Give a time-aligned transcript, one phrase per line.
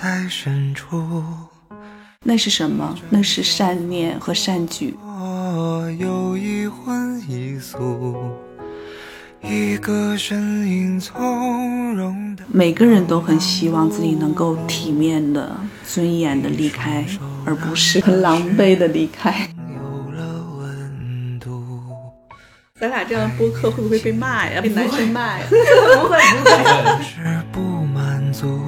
[0.00, 1.22] 在深处。
[2.24, 2.98] 那是什么？
[3.10, 4.96] 那是善念和善举。
[5.00, 8.16] 我有一荤一素，
[9.40, 12.42] 一个身影从容的。
[12.48, 17.06] 每个人都很希望自己能够体面的、尊严的离开，
[17.46, 19.48] 而不是很狼狈的离开。
[19.76, 21.64] 有了温度。
[22.80, 24.60] 咱俩这样播客会不会被骂呀？
[24.60, 25.46] 被男生骂呀？
[25.48, 27.02] 不会不会。
[27.04, 28.58] 是不满足，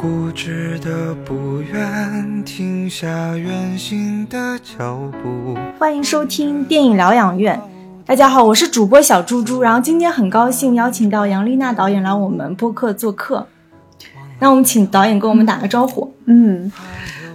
[0.00, 5.54] 固执的不愿停下远行的脚步。
[5.78, 7.60] 欢迎收听电影疗养院。
[8.06, 9.60] 大家好，我是主播小猪猪。
[9.60, 13.46] 然后今天很高兴邀请到杨丽娜导演来我们播客做客。
[14.38, 16.14] 那我们请导演跟我们打个招呼。
[16.24, 16.72] 嗯，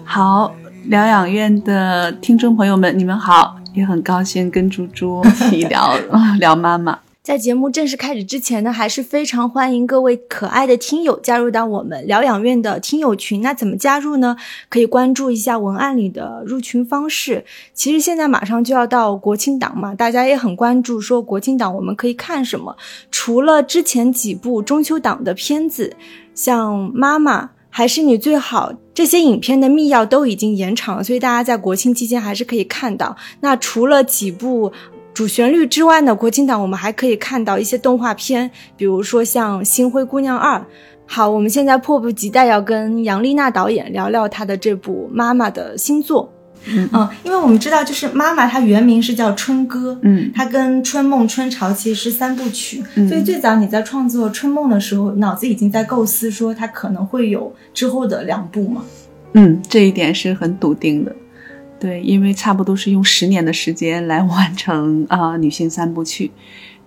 [0.04, 0.52] 好，
[0.86, 5.96] 疗养院的听众朋友们，你们好，也很高兴跟猪猪一起聊
[6.42, 6.98] 聊妈妈。
[7.26, 13.42] 在节目正式开始之前呢，还是非常欢迎各位可爱的听友加入到我们疗养院的听友群。
[13.42, 14.38] 那怎么加入呢？
[14.70, 17.44] 可以关注一下文案里的入群方式。
[17.74, 22.78] 其实现在马上就要到国庆档嘛，大家也很关注，说国庆档我们可以看什么？
[23.10, 25.96] 除了之前几部中秋档的片子，
[26.36, 33.18] 像《妈妈》还是你最好这些影片的密钥都已经延长了，所以大家在国庆期间还是可以看到。
[33.40, 34.72] 那除了几部。
[35.16, 40.60] 主旋律之外呢，国庆档我们还可以看到一些动画片，比如说像《星灰姑娘二》。
[41.08, 46.30] 好，我们现在迫不及待要跟杨丽娜导演聊聊她的这部《妈妈》的新作。
[46.68, 58.84] 嗯嗯，因为我们知道，就是《妈妈》她原名是叫《春歌》，嗯她跟《春梦》《春潮》其实是三部曲，嗯所以最早你在创作《春梦》的时候，脑子已经在构思说它可能会有之后的两部嘛。
[59.32, 61.16] 嗯，这一点是很笃定的。
[61.80, 66.32] 对，因为差不多是用十年的时间来完成啊、女性三部曲。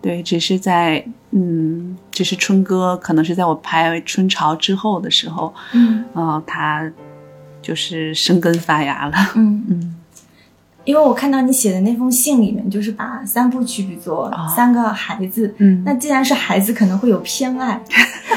[0.00, 6.90] 对，只是在嗯，只是春哥可能是在我拍春潮之后的时候，嗯啊、他
[7.60, 9.14] 就是生根发芽了。
[9.36, 9.64] 嗯。
[9.68, 9.94] 嗯
[10.84, 15.54] 因为我看到你写的那封信里面，就是把三部曲比作三个孩子。
[15.58, 17.78] 嗯那既然是孩子，可能会有偏爱，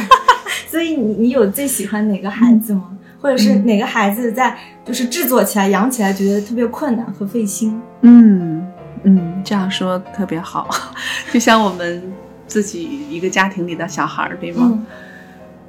[0.67, 2.97] 所以你你有最喜欢哪个孩子吗？
[3.21, 7.79] 或者是哪个孩子在就是制作起来、养起来觉得特别困难和费心？
[8.01, 8.67] 嗯
[9.03, 10.69] 嗯，这样说特别好，
[11.31, 12.11] 就像我们
[12.47, 14.69] 自己一个家庭里的小孩儿，对吗？
[14.73, 14.85] 嗯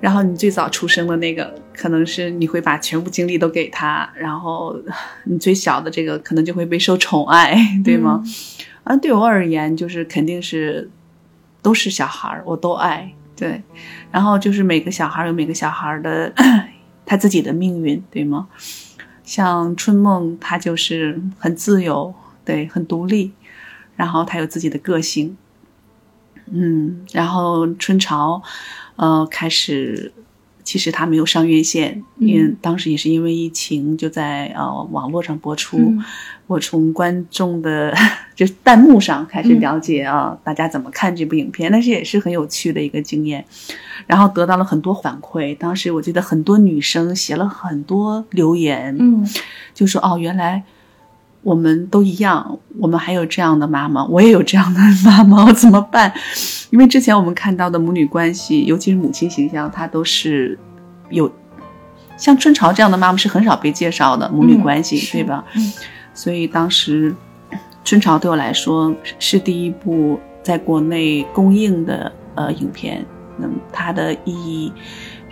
[0.02, 4.74] 然后你最早出生的那个，可能是你会把全部精力都给他，然后
[5.26, 8.20] 你最小的这个可能就会备受宠爱，对吗？
[8.82, 10.90] 啊，对我而言，就是肯定是
[11.62, 13.62] 都是小孩儿，我都爱，对。
[14.10, 16.32] 然后就是每个小孩儿有每个小孩儿的
[17.04, 18.48] 他自己的命运，对吗？
[19.24, 22.12] 像春梦，他就是很自由，
[22.44, 23.32] 对，很独立，
[23.96, 25.36] 然后他有自己的个性，
[26.46, 28.42] 嗯，然后春潮，
[28.96, 30.12] 呃，开始，
[30.64, 35.78] 其实他没有上院线，因为当时也是因为疫情，就在呃网络上播出。
[35.78, 36.04] 嗯
[36.48, 37.96] 我从观众的
[38.34, 43.44] 就是弹幕上开始了解啊，大家怎么看这部影片，但是也是很有趣的一个经验，
[44.06, 45.56] 然后得到了很多反馈。
[45.56, 49.28] 当时我记得很多女生写了很多留言，嗯
[49.74, 50.62] 就说哦，原来
[51.42, 56.12] 我们都一样，我们还有这样的妈妈，我也有这样的妈妈， 我怎么办？
[56.70, 60.58] 因为之前我们看到的母女关系，尤其是母亲形象，它都是
[61.10, 61.30] 有
[62.16, 65.44] 像春潮这样的妈妈是很少被介绍的母女关系，嗯对吧？
[65.56, 65.72] 嗯
[66.14, 67.14] 所以当时
[67.84, 73.04] 春潮对我来说是第一部在国内公映的呃影片，
[73.36, 74.72] 那么它的意义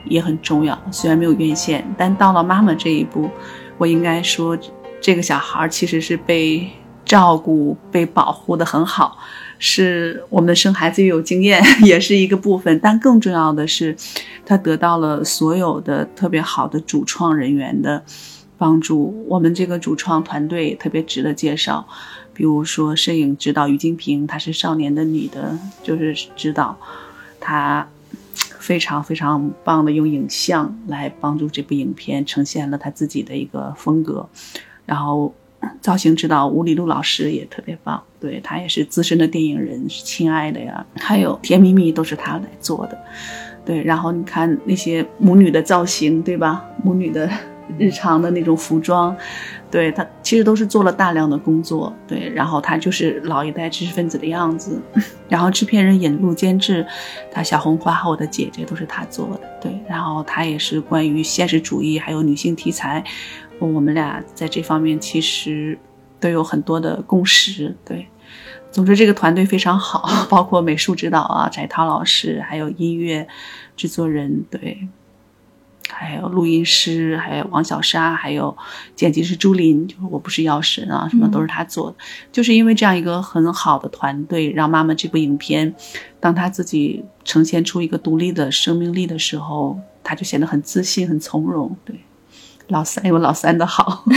[0.07, 0.79] 也很重要。
[0.91, 3.31] 虽然没有院线，但到了妈妈这一步，
[3.79, 4.59] 我应该说
[5.01, 6.69] 这个小孩其实是被
[7.05, 9.17] 照顾、被保护的很好。
[9.63, 13.95] 是我们生孩子有经验， 也是一个部分，但更重要的是，
[14.47, 18.03] 他得到了所有的特别好的主创人员的
[18.57, 19.23] 帮助。
[19.29, 21.87] 我们这个主创团队特别值得介绍，
[22.41, 26.75] 比如说摄影指导于金平，她是少年的你的就是指导，
[27.39, 27.87] 她
[28.59, 34.27] 非常非常棒的用影像来帮助这部影片呈现了她自己的一个风格，
[34.87, 35.35] 然后。
[35.83, 42.99] 造型指导吴里路老师也特别棒，对他也是资深的电影人，是亲爱的呀，还有甜蜜蜜都是他来做的，
[43.63, 43.83] 对。
[43.83, 46.65] 然后你看那些母女的造型，对吧？
[46.83, 47.31] 母女的
[47.79, 49.17] 日常的那种服装，
[49.71, 52.29] 对他其实都是做了大量的工作，对。
[52.35, 54.81] 然后他就是老一代知识分子的样子，
[55.29, 56.87] 然后制片人引路监制，
[57.31, 59.79] 他小红花和我的姐姐都是他做的，对。
[59.89, 63.05] 然后他也是关于现实主义还有女性题材。
[63.59, 65.79] 我们俩在这方面其实
[66.19, 68.07] 都有很多的共识，对。
[68.71, 73.27] 总之，这个团队非常好， 包括美术指导啊，翟涛老师，还有音乐
[73.77, 74.79] 制作人，对，
[75.93, 78.57] 还有录音师，还有王小沙，还有
[78.95, 81.97] 剪辑师朱琳，就是我不是药神啊，什么都是他做的。
[82.33, 85.75] 就是因为这样一个很好的团队，让妈妈这部影片，
[86.19, 91.77] 当他自己呈现出一个独立的生命力的时候，他就显得很自信、很从容。
[91.85, 91.97] 对，
[92.69, 94.05] 老三有老三的好。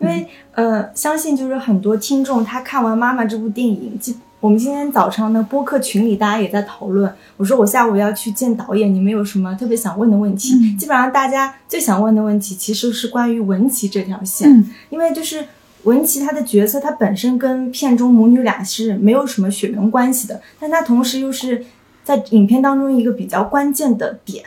[0.00, 7.12] 因为呃，相信就是很多听众他看完《妈妈》这部电影，基我们今天早上的播客群里大家也在讨论。
[7.36, 10.74] 我说我下午要去见导演，你们有什么特别想问的问题？
[10.76, 15.44] 基本上大家最想问的问题其实是关于文琪这条线，因为就是
[15.82, 21.62] 文琪她的角色，她本身跟片中母女俩是没有什么血缘关系的，但她同时又是
[22.02, 24.42] 在影片当中一个比较关键的点。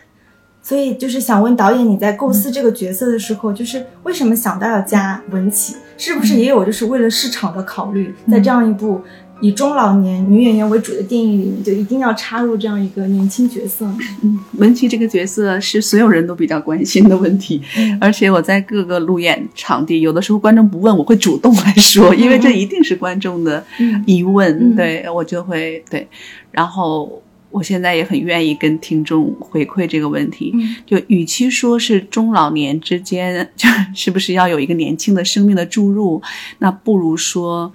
[0.66, 5.76] 所以就是想问导演，你在构思这个角色的时候，就是为什么想到要加文琪？
[5.98, 9.02] 是不是也有就是为了市场的考虑，在这样一部
[9.44, 13.86] 以中老年女演员为主的电影里面，就一定要插入这样一个年轻角色？
[14.22, 17.62] 嗯，文琪这个角色是所有人都比较关心的问题，
[18.00, 23.62] 而且我在各个路演场地，有的时候观众不问，我会主动来说，因为这一定是观众的
[24.06, 26.08] 疑问，对我就会对，
[26.52, 27.22] 然后。
[27.54, 30.52] 我现在也很愿意跟听众回馈这个问题，
[30.88, 36.20] 就与其说是中老年之间，就 是不是要有一个年轻的生命的注入，
[36.58, 37.72] 那不如说，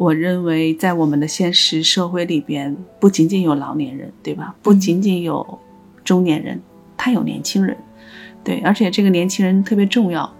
[0.00, 4.54] 我认为在我们的现实社会里边，不仅仅有老年人，对吧？
[4.62, 5.58] 不仅仅有
[6.02, 6.58] 中年人，
[6.96, 7.76] 他有年轻人。
[8.42, 10.34] 对，而且这个年轻人特别重要。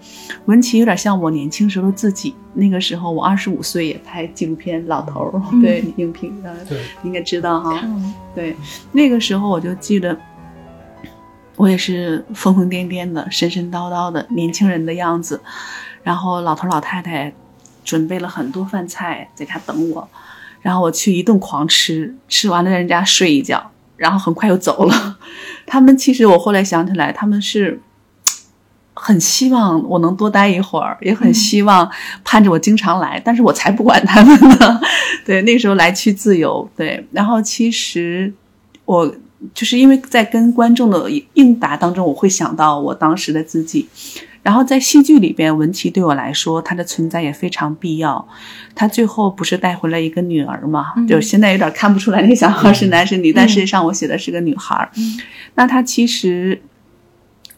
[0.46, 6.32] 文琪有点像我年轻时候自己，那个时候我二十五岁也拍纪录片《老头儿》，对，应聘，
[6.66, 7.86] 对，应该知道哈。
[8.34, 8.56] 对，
[8.92, 10.18] 那个时候我就记得，
[11.56, 15.38] 我也是疯疯癫癫的、神神叨叨的年轻人的样子。
[16.02, 17.30] 然后老头老太太
[17.84, 20.08] 准备了很多饭菜在家等我，
[20.62, 25.18] 然后我去一顿狂吃，吃完了在人家睡一觉，然后很快又走了。
[25.66, 27.80] 他们其实我后来想起来，他们是。
[29.02, 31.90] 很希望我能多待一会儿，也很希望
[32.22, 34.78] 盼着我经常来，但是我才不管他们呢。
[35.24, 36.68] 对，那时候来去自由。
[36.76, 38.30] 对，然后其实
[38.84, 39.10] 我
[39.54, 43.88] 就是因为在跟观众的应答当中，我会想到我当时的自己。
[44.42, 48.26] 然后在戏剧里边，文琪对我来说，她的存在也非常必要。
[48.74, 50.94] 她最后不是带回来一个女儿嘛？
[51.08, 54.90] 就现在有点看不出来那小孩是男是女，但实际上我写的是个女孩。
[55.54, 56.62] 那她其实。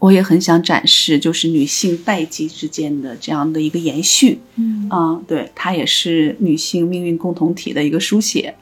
[0.03, 8.53] 我也很想展示，就是女性代际之间的这样的一个延续，嗯啊，对，她也是女性命运共同体的一个书写，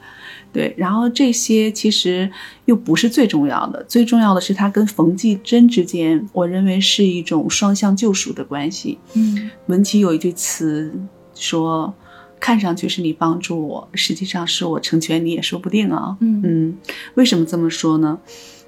[0.51, 0.73] 对。
[0.77, 2.29] 然后这些其实
[2.65, 8.97] 又不是最重要的，最重要的是他跟冯继珍之间，我认为是一种双向救赎的关系。
[9.13, 10.93] 嗯，文琪有一句词
[11.33, 11.93] 说
[12.39, 16.77] ：“看上去是你帮助我，实际上是我成全你也说不定啊。”嗯嗯，
[17.15, 18.19] 为什么这么说呢？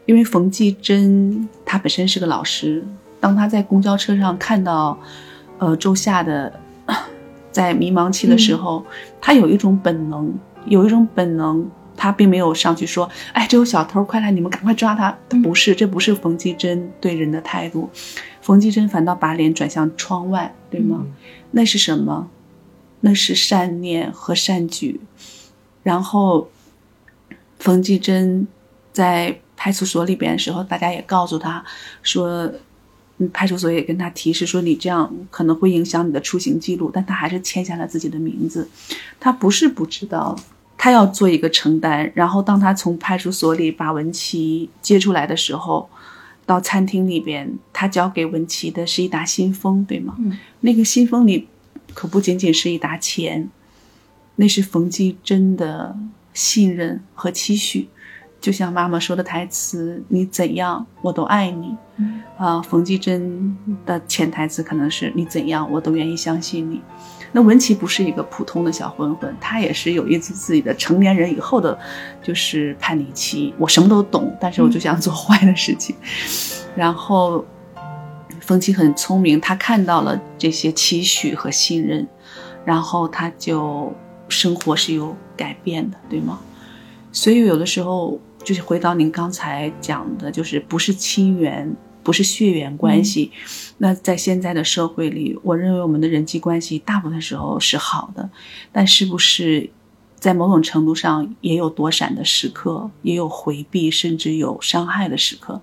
[0.06, 2.84] 因为冯继珍他本身是个老师，
[3.22, 5.00] 当他在公交车上看到，
[5.60, 6.60] 呃，周夏的
[7.52, 8.86] 在迷茫期的时候，
[9.22, 10.34] 他有一种本能，
[10.66, 17.90] 有一种本能，他并没有上去说：“哎，这有小偷，快来，你们赶快抓他！”不是，这不是冯继珍对人的态度，
[18.42, 21.06] 冯继珍反倒把脸转向窗外，对吗？
[21.52, 22.30] 那是什么？
[23.02, 25.02] 那是善念和善举。
[25.84, 26.50] 然后，
[27.60, 28.48] 冯继珍
[28.92, 29.40] 在。
[29.56, 31.64] 派出所里边的时候，大家也告诉他，
[32.02, 32.52] 说，
[33.32, 38.68] 派出所也跟他提示说，你这样可能会影响你的出行记录，但他还是签下了自己的名字。
[39.20, 40.38] 他不是不知道，
[40.78, 42.12] 他要做一个承担。
[42.16, 45.90] 然后当他从派出所里把文琪接出来的时候，
[46.46, 50.16] 到餐厅里边，他交给文琪的是一沓信封，对吗？
[50.20, 50.38] 嗯。
[50.62, 51.48] 那个信封里
[51.94, 53.50] 可不仅仅是一沓钱，
[54.36, 55.96] 那是冯继珍的
[56.34, 57.88] 信任和期许。
[58.44, 61.78] 就像妈妈说的台词：“你怎样，我都爱你。”
[62.38, 66.82] 啊，冯继珍的潜台词可能是：“你怎样，我都愿意相信你。”
[67.32, 71.80] 那文琪不是一个普通的小混混，他也是有一次自己的成年人以后的，
[72.22, 73.54] 就是叛逆期。
[73.58, 75.96] 我什么都懂，但是我就想做坏的事情。
[76.76, 77.46] 然后，
[78.42, 82.06] 冯琪很聪明，他看到了这些期许和信任，
[82.66, 83.94] 然后他就
[84.28, 86.42] 生活是有改变的，对吗？
[87.14, 88.20] 所以有的时候。
[88.44, 93.32] 就是回到您刚才讲的，就是不是亲缘，不是血缘关系。
[93.78, 98.30] 那在现在的社会里，我认为我们的人际关系大部分时候是好的，
[98.72, 99.70] 但是不是
[100.20, 105.62] 在某种程度上也有躲闪的时刻，也有回避，甚至有伤害的时刻？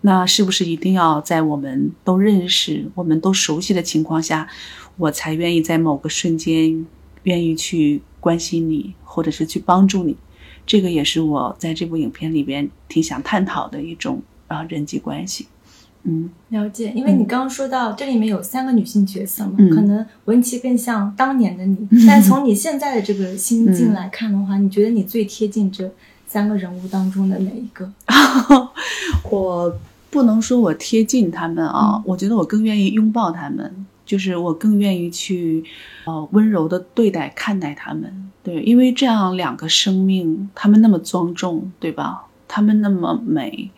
[0.00, 4.48] 那是不是一定要在我们都认识、我们都熟悉的情况下，
[4.96, 6.86] 我才愿意在某个瞬间
[7.24, 10.16] 愿意去关心你，或者是去帮助你？
[10.68, 15.46] 这个也是我在这部影片里边挺想探讨的一种啊人际关系。
[16.04, 25.90] 嗯了解，因为你刚刚说到这里面有三个女性角色嘛，嗯可能文琪更像当年的你， 但从你现在的这个心境来看的话，你觉得你最贴近这
[26.26, 27.90] 三个人物当中的哪一个？
[29.30, 29.74] 我
[30.10, 35.62] 不能说我贴近他们啊，嗯我觉得我更愿意拥抱他们，就是我更愿意去
[36.06, 38.30] 呃温柔的对待看待他们。
[38.42, 42.24] 对，因为这样两个生命，他们那么庄重，对吧？
[42.48, 43.70] 他们那么美，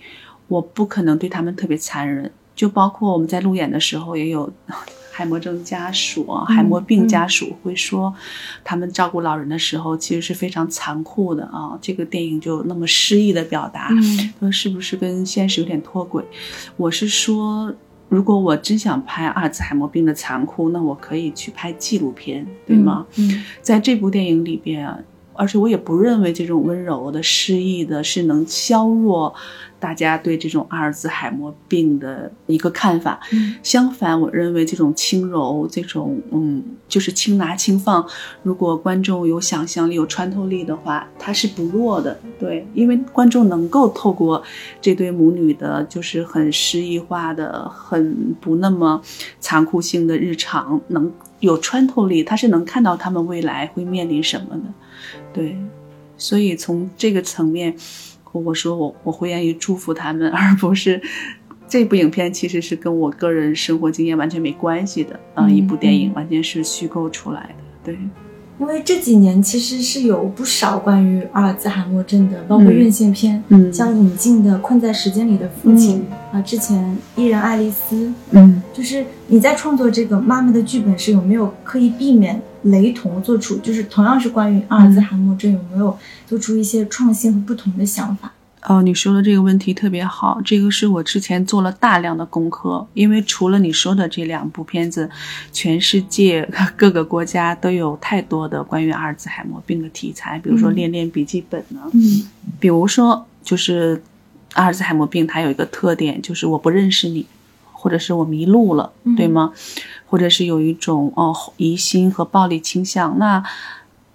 [0.46, 2.30] 我不可能对他们特别残忍。
[2.54, 4.52] 就包括我们在路演的时候，也有
[5.10, 8.14] 海默症家属啊、海默病家属会说，
[8.62, 11.76] 他们照顾老人的时候其实是非常残酷的啊。
[11.82, 16.24] 这个电影就那么诗意的表达，嗯说是不是跟现实有点脱轨？
[16.76, 17.74] 我是说，
[18.10, 23.06] 如果我真想拍阿尔兹海默病的残酷，那我可以去拍纪录片，对吗？
[23.16, 24.98] 嗯在这部电影里边啊，
[25.32, 29.32] 而且我也不认为这种温柔的、诗意的是能削弱
[29.80, 33.18] 大家对这种阿尔兹海默病的一个看法。
[33.32, 38.06] 嗯相反，我认为这种轻柔，这种嗯，就是轻拿轻放。
[38.42, 42.18] 如果观众有想象力、有穿透力的话，它是不弱的。
[42.38, 44.42] 对，因为观众能够透过
[44.80, 49.00] 这对母女的，就是很诗意化的、很不那么
[49.40, 51.10] 残酷性的日常，能
[51.40, 54.62] 有穿透力，他是能看到他们未来会面临什么的。
[55.32, 55.56] 对，
[56.16, 57.74] 所以从这个层面，
[58.32, 61.00] 我说我我会愿意祝福他们， 而不是
[61.68, 66.14] 这部影片其实是跟我个人生活经验完全没关系的啊、嗯一部电影嗯。
[66.14, 67.54] 完全是虚构出来的。
[67.84, 67.98] 对，
[68.58, 72.74] 因为这几年其实是有不少关于阿尔兹海默症的，包括嗯。
[72.74, 73.72] 院线片，嗯。
[73.72, 76.04] 像引进的《困在时间里的父亲》
[76.36, 78.62] 啊，之前艺人爱丽丝，嗯。
[78.72, 88.32] 就是你在创作这个妈妈的剧本时，有没有刻意避免雷同，做出就是同样是关于阿尔兹海默症，有没有做出一些创新和不同的想法？
[88.64, 95.08] 哦，你说的这个问题特别好，这个是我之前做了大量的功课，因为除了你说的这两部片子，
[95.50, 102.28] 全世界 各个国家都有太多的关于阿尔兹海默病的题材，比如说《嗯恋恋笔记本》呢，嗯
[102.60, 104.02] 比如说就是
[104.52, 107.24] 阿尔兹海默病，它有一个特点，就是我不认识你，
[107.72, 109.54] 或者是我迷路了，嗯对吗？
[110.10, 113.40] 或者是有一种哦疑心和暴力倾向，那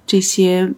[0.06, 0.74] 这些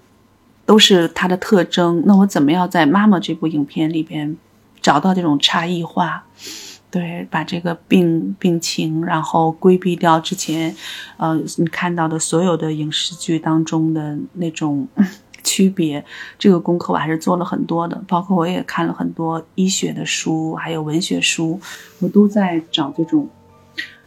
[0.63, 2.03] 都是他的特征。
[2.05, 4.37] 那我怎么样在《妈妈》这部影片里边
[4.79, 6.23] 找到这种差异化？
[6.91, 10.75] 对，把这个病病情，然后规避掉之前，
[11.17, 14.87] 呃，你看到的所有的影视剧当中的那种
[15.43, 16.05] 区别，
[16.37, 21.59] 这个功课我还是做了很多的，包括我也看了很多医学的书，还有文学书，
[22.01, 23.27] 我都在找这种。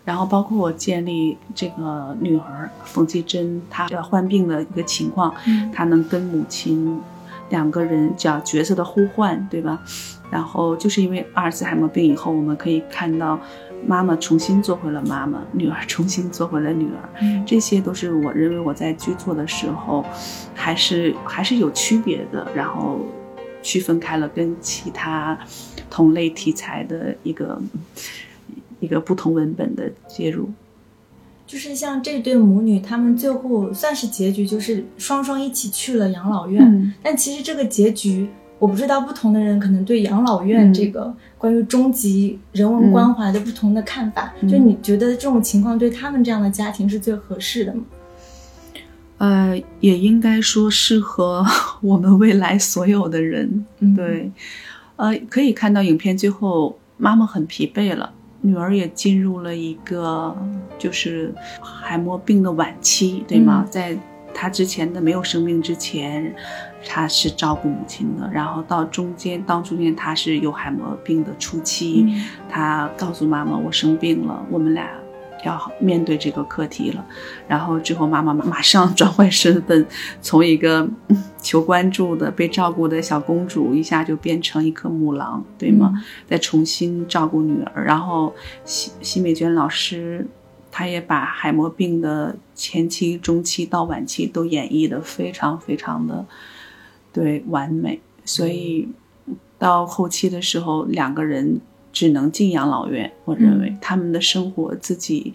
[0.05, 7.01] 然后包括我建立这个女儿冯继珍，她呃患病的一个情况，嗯她能跟母亲
[7.51, 9.81] 两个人叫角色的互换，对吧？
[10.31, 13.39] 然后就是因为阿尔茨海默病以后，我们可以看到
[13.85, 20.05] 妈妈重新做回了妈妈，女儿重新做回了女儿，嗯这些都是我认为我在剧作的时候
[20.55, 23.01] 还是还是有区别的，然后
[23.63, 25.39] 区分开了跟其他
[25.91, 27.61] 同类题材的一个
[28.81, 30.51] 一个不同文本的介入。
[31.47, 36.65] 就是像这对母女，她们最后算是结局，就是双双一起去了养老院。
[36.65, 44.33] 嗯但其实这个结局，我不知道不同的人可能对养老院嗯这个关于终极人文关怀的不同的看法。
[44.41, 47.83] 嗯就你觉得这种情况对他们这样的家庭是最合适的吗？
[49.19, 51.45] 呃，也应该说适合
[51.83, 53.67] 我们未来所有的人。
[53.81, 54.31] 嗯，对，
[54.97, 60.37] 呃，可以看到影片最后，妈妈很疲惫了，女儿也进入了一个
[60.79, 63.65] 就是海默病的晚期，对吗？
[63.67, 63.99] 嗯在
[64.33, 66.35] 她之前的没有生病之前，
[66.87, 74.89] 她是照顾母亲的，然后到中间，到中间她是有海默病的初期，嗯她告诉妈妈我生病了，我们俩。
[75.45, 77.05] 要面对这个课题了，
[77.49, 79.87] 然后之后妈妈马上转换身份，
[80.21, 85.93] 从一个嗯求关注的、被照顾的小公主，一下就变成一颗母狼，对吗？
[85.95, 86.03] 嗯。
[86.29, 90.27] 再重新照顾女儿，然后奚奚美娟老师，
[90.71, 96.25] 她也把海默病的前期、中期到晚期都演绎的非常非常的
[97.13, 98.89] 对完美，所以
[99.59, 101.61] 到后期的时候，两个人
[101.93, 103.11] 只能进养老院。
[103.25, 105.33] 我认为他们的生活自己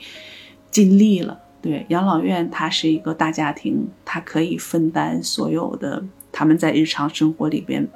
[0.72, 1.40] 尽力了。
[1.62, 7.88] 对，养老院它是一个大家庭，它可以分担所有的他们在日常生活里边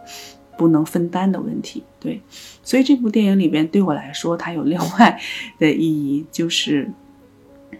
[0.57, 1.83] 不能分担的问题。
[1.99, 2.19] 对，
[2.63, 5.21] 所以这部电影里边对我来说，它有另外
[5.59, 6.89] 的意义，就是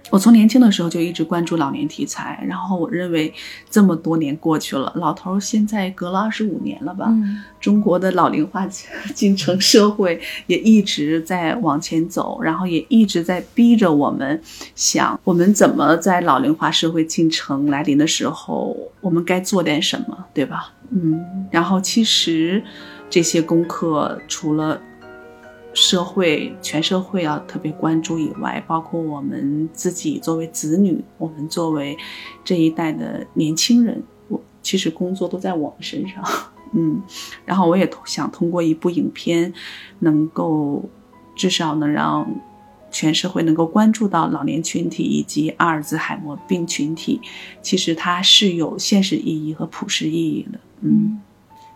[0.10, 3.34] 我从年轻的时候就一直关注老年题材，然后我认为
[3.70, 7.08] 这么多年过去了，老头儿现在隔了二十五年了吧？
[7.10, 8.66] 嗯中国的老龄化
[9.14, 14.42] 进 程社会也一直在往前走，然后也一直在逼着我们
[14.76, 20.74] 想，我们怎么在老龄化社会进程来临的时候，我们该做点什么，对吧？
[20.92, 22.64] 嗯，然后其实
[23.10, 24.80] 这些功课除了
[25.80, 31.98] 社会全社会要特别关注以外，包括我们自己作为子女，我们作为
[32.44, 36.24] 这一代的年轻人，我其实工作都在我们身上。
[36.76, 37.02] 嗯，
[37.46, 39.54] 然后我也想通过一部影片，
[40.00, 40.84] 能够
[41.34, 42.30] 至少能让
[42.92, 47.22] 全社会能够关注到老年群体以及阿尔兹海默病群体，
[47.62, 50.60] 其实它是有现实意义和普世意义的。
[50.82, 51.20] 嗯，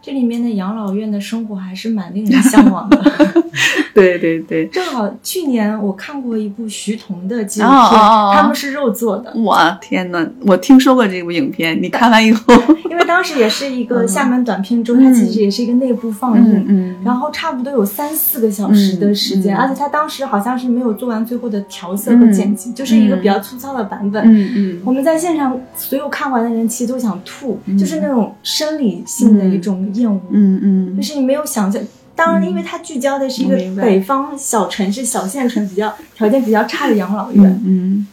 [0.06, 3.02] 这里面的养老院的生活还是蛮令人向往的。
[3.96, 8.34] 对对对，正好去年我看过一部徐桐的纪录哦片，哦哦。
[8.36, 12.54] 他们是肉做的，我天呐，我听说过这部影片，你看完以后，
[12.90, 15.06] 因为当时也是一个厦门短片周，嗯。
[15.06, 24.22] 它其实也是一个内部放映，嗯然后差不多有三四个小时的时间，而且它当时好像是没有做完最后的调色和剪辑，就是一个比较粗糙的版本。
[24.26, 24.82] 嗯嗯。
[24.84, 27.78] 我们在现场所有看完的人其实都想吐，嗯。
[27.78, 31.82] 就是那种生理性的一种厌恶，嗯嗯，就是你没有想象。
[32.16, 37.44] 当然，因为它聚焦的是一个北方小城市、小县城比较条件比较差的养老院。
[37.44, 38.08] 嗯嗯，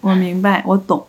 [0.00, 1.04] 我明白，我懂。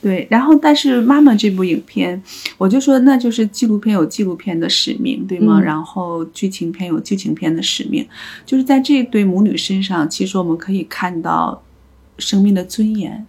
[0.00, 2.22] 对，然后但是妈妈这部影片，
[2.56, 5.58] 我就说那就是纪录片有纪录片的使命，对吗？
[5.58, 8.06] 嗯然后剧情片有剧情片的使命，
[8.46, 11.60] 就是在这对母女身上，其实我们可以看到
[12.16, 13.26] 生命的尊严，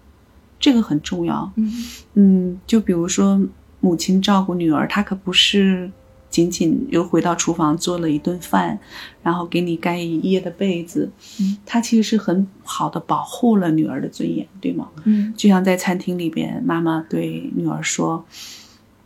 [0.59, 1.51] 这个很重要。
[1.55, 1.73] 嗯
[2.13, 3.41] 嗯，就比如说
[3.81, 5.89] 母亲照顾女儿，她可不是
[6.29, 8.79] 仅仅又回到厨房做了一顿饭，
[9.23, 11.09] 然后给你盖一夜的被子，
[11.39, 14.89] 嗯，她其实是很好的保护了女儿的尊严，对吗？
[15.05, 18.25] 嗯就像在餐厅里边，妈妈对女儿说：“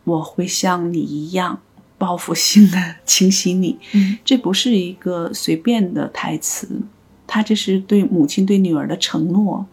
[0.04, 1.60] 我会像你一样
[1.96, 6.82] 报复性的清洗你。”嗯这不是一个随便的台词，
[7.26, 9.66] 它这是对母亲对女儿的承诺。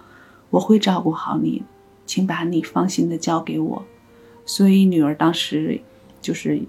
[0.52, 1.64] 我会照顾好你，
[2.06, 3.86] 请把你放心的交给我。
[4.46, 5.80] 所以女儿当时
[6.22, 6.66] 就是嘖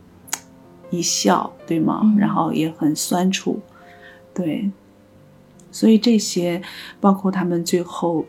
[0.93, 2.03] 一笑，对吗？
[2.05, 3.59] 嗯然后也很酸楚，
[4.33, 4.71] 对。
[5.73, 6.61] 所以这些，
[7.01, 8.27] 包括他们最后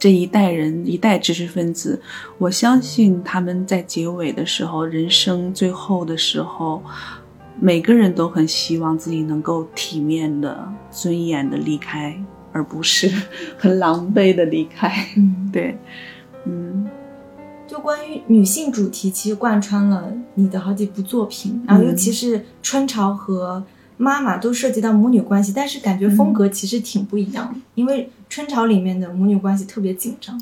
[0.00, 2.02] 这一代人一代知识分子，
[2.38, 6.82] 我相信他们在结尾的时候，人生最后的时候，
[7.60, 12.20] 每个人都很希望自己能够体面的、尊严的离开，
[12.50, 13.08] 而不是
[13.56, 14.92] 很狼狈的离开。
[15.16, 15.78] 嗯，对，
[16.46, 16.87] 嗯
[17.68, 23.62] 就关于女性主题，其实贯穿了你的好几部作品，然后尤其是《春潮》和
[23.98, 30.40] 《妈妈》都涉及到母女关系，但是感觉风格其实挺不一样的，因为《春潮》里面的母女关系特别紧张，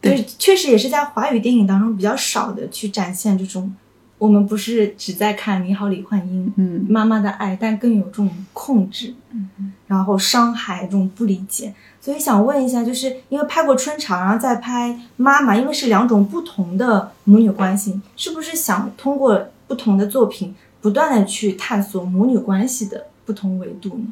[0.00, 0.24] 对。
[0.38, 3.74] 确实也是在华语电影当中比较少的去展现这种，
[4.20, 11.74] 我们不是只在看《你好，李焕英》嗯妈妈的爱，但更有这种控制，嗯然后伤害这种不理解。
[12.02, 24.04] 所以想问一下，就是因为拍过《春潮》，然后再拍《妈妈》，因为是两种不同的母女关系，是不是想通过不同的作品，不断的去探索母女关系的不同维度呢？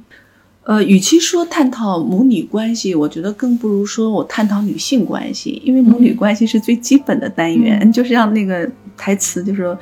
[0.69, 9.77] 呃，与其说探讨母女关系，我觉得更不如说我探讨女性关系，因为母女嗯关系是最基本的单元，嗯 就是让那个台词就说。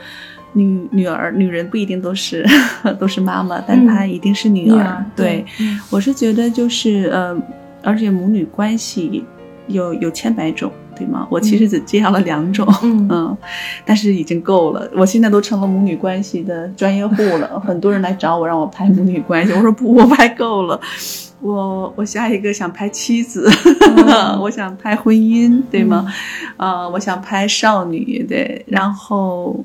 [0.52, 2.42] 女女儿，女人不一定都是
[2.98, 5.04] 都是妈妈，但嗯她一定是女儿。
[5.14, 7.36] 对，嗯我是觉得就是呃，
[7.82, 9.22] 而且母女关系
[9.68, 11.26] 有有千百种，对吗？
[11.30, 13.36] 我其实只介绍了两种，嗯 嗯，
[13.84, 14.88] 但是已经够了。
[14.94, 20.80] 我现在都成了母女关系的专业户了，很多人来找我让我拍母女关系，我说不，我拍够了。
[21.40, 23.46] 我我下一个想拍妻子，
[24.08, 26.06] 嗯 我想拍婚姻，对吗？
[26.56, 29.62] 啊、我想拍少女，对，然后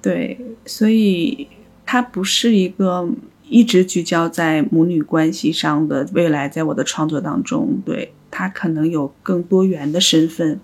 [0.00, 1.48] 对，所以
[1.84, 3.08] 它不是一个
[3.48, 10.60] 一直聚焦在母女关系上的未来，在我的创作当中，对它可能有更多元的身份。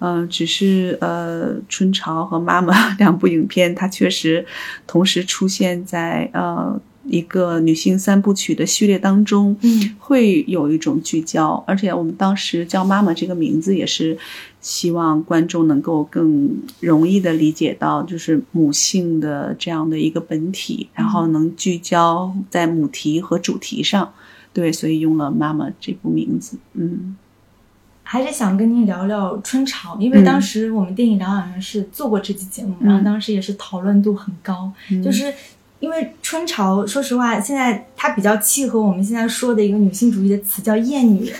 [0.00, 4.46] 嗯、只是呃，《春潮》和《妈妈 》两部影片，它确实
[4.86, 14.16] 同时出现在呃一个女性三部曲的序列当中，嗯会有一种聚焦，而且我们当时叫“妈妈”这个名字，也是
[14.60, 24.14] 希望观众能够更容易的理解到，就是母性的这样的一个本体，然后能聚焦在母题和主题上。
[24.52, 26.56] 对，所以用了“妈妈”这部名字。
[26.74, 27.16] 嗯
[28.10, 35.30] 还是想跟您聊聊《春潮》，因为当时我们电影疗养院是做过这期节目，嗯然后当时也是讨论度很高，嗯就是
[35.78, 41.30] 因为春潮，说实话，现在它比较契合我们现在说的一个女性主义的词叫厌女。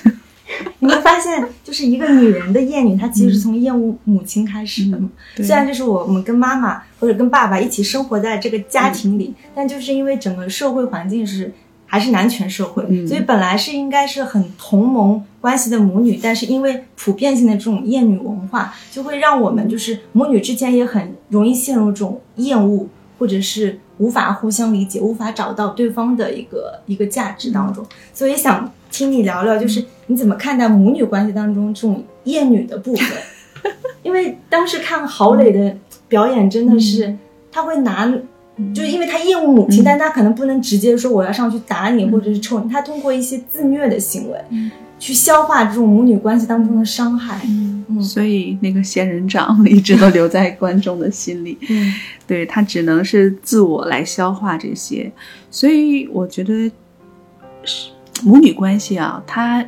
[0.80, 5.08] 因 你会发现，就是一个女人的厌女，她其实是从厌恶母亲开始的嘛。
[5.36, 11.52] 对虽然就是我我们跟妈妈或者跟爸爸一起生活在这个家庭里，但就是因为整个社会环境是
[11.88, 22.86] 还是男权社会，嗯所以本来是应该是很同盟关系的母女，但是因为普遍性的这种厌女文化，就会让我们就是母女之间也很容易陷入这种厌恶，
[23.18, 27.84] 或者是无法互相理解、无法找到对方的一个一个价值当中。
[28.12, 33.18] 所以想听你聊聊，就是你怎么看待母女关系当中这种厌女的部分？
[34.04, 37.16] 因为当时看郝蕾的表演，真的是、
[37.50, 38.06] 她会拿，
[38.74, 39.84] 就是因为他厌恶母亲，嗯。
[39.84, 44.70] 但他可能不能直接说我要上去打你、或者是抽你，他通过一些自虐的行为、嗯。
[44.98, 47.40] 去消化这种母女关系当中的伤害。
[47.46, 48.02] 嗯。
[48.02, 51.56] 所以那个仙人掌一直都留在观众的心里。
[51.68, 51.94] 嗯
[52.28, 55.10] 对他只能是自我来消化这些，
[55.50, 56.70] 所以我觉得
[57.64, 57.88] 是
[58.22, 59.64] 母女关系啊，它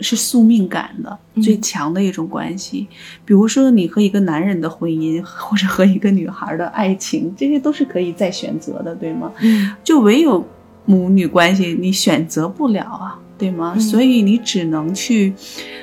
[0.00, 2.86] 是宿命感的嗯最强的一种关系。
[3.24, 9.32] 比如说，你和一个男人的婚姻， 或者和一个女孩的爱情，这些都是可以再选择的，对吗？
[9.42, 10.46] 嗯就唯有
[10.84, 13.74] 母女关系，你选择不了啊，对吗？
[13.76, 15.32] 嗯所以你只能去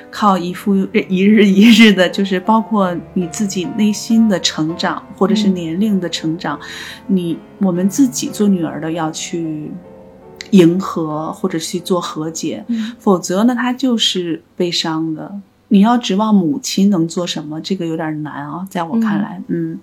[0.10, 0.76] 靠一复
[1.10, 6.60] 一日一日的，就是包括你自己内心的成长，或者是嗯年龄的成长，
[7.08, 9.70] 你我们自己做女儿的要去
[10.52, 15.40] 迎合，或者去做和解，嗯否则呢，他就是悲伤的。
[15.70, 19.80] 你要指望母亲能做什么，这个有点难啊，在我看来，嗯。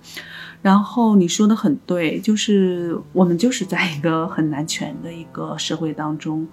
[0.62, 6.46] 然后你说的很对，就是我们就是在一个很男权的一个社会当中。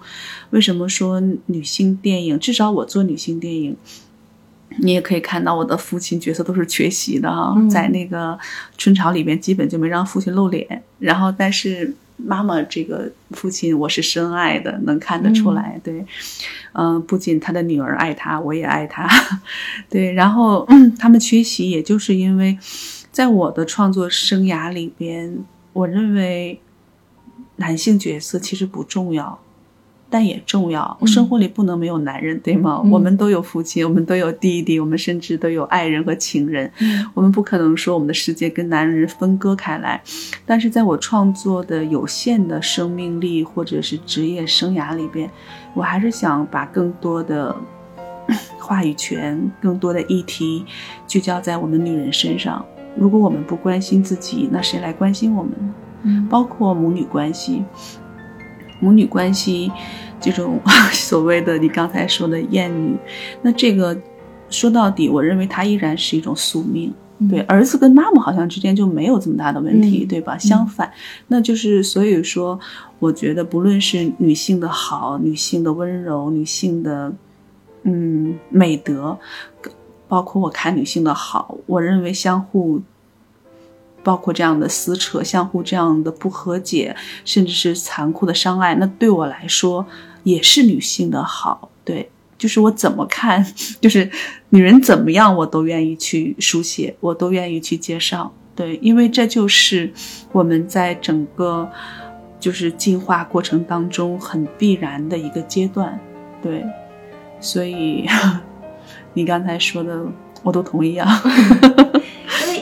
[0.50, 2.36] 为什么说女性电影？
[2.36, 3.76] 至少我做女性电影，
[4.78, 8.36] 你也可以看到我的父亲角色都是缺席的哈、嗯在那个
[8.76, 10.82] 春潮里边基本就没让父亲露脸。
[10.98, 15.80] 然后，但是妈妈这个父亲我是深爱的，能看得出来。
[15.82, 16.04] 对，
[16.72, 19.08] 嗯、不仅他的女儿爱他，我也爱他。
[19.88, 22.58] 对，然后、嗯、他们缺席，也就是因为
[23.10, 26.60] 在我的创作生涯里边，我认为
[27.56, 29.38] 男性角色其实不重要。
[30.10, 32.80] 但也重要，我生活里不能没有男人，对吗？
[32.84, 36.70] 嗯我们都有父亲，我们都有弟弟，我们甚至都有爱人和情人。
[36.80, 40.02] 嗯我们不可能说我们的世界跟男人分割开来，
[40.44, 45.30] 但是在我创作的有限的生命力或者是职业生涯里边，
[45.74, 47.54] 我还是想把更多的
[48.58, 50.64] 话语权、更多的议题
[51.06, 52.64] 聚焦在我们女人身上。
[52.96, 55.74] 如果我们不关心自己，那谁来关心我们呢？
[56.02, 57.62] 嗯包括母女关系，
[58.80, 59.70] 母女关系
[60.20, 60.58] 这种
[60.92, 62.96] 所谓的你刚才说的厌女，
[63.42, 63.96] 那这个
[64.48, 66.92] 说到底，我认为它依然是一种宿命。
[67.28, 70.38] 对，儿子跟妈妈好像之间就没有这么大的问题，嗯对吧？
[70.38, 70.90] 相反，
[71.28, 72.58] 那就是所以说，
[72.98, 77.12] 我觉得不论是女性的好、女性的温柔、女性的
[77.82, 79.18] 嗯美德，
[80.08, 82.80] 包括我看女性的好，我认为相互。
[84.02, 89.86] 包括这样的撕扯，相互这样的不和解，甚至是残酷的伤害，那对我来说
[90.22, 91.70] 也是女性的好。
[91.84, 93.44] 对，就是我怎么看，
[93.80, 94.10] 就是
[94.50, 98.32] 女人怎么样，我都愿意去书写，我都愿意去介绍。
[98.54, 99.92] 对，因为这就是
[100.32, 101.68] 我们在整个
[102.38, 105.98] 就是进化过程当中很必然的一个阶段。
[106.42, 106.64] 对，
[107.40, 108.06] 所以
[109.14, 110.04] 你刚才说的
[110.42, 111.22] 我都同意啊。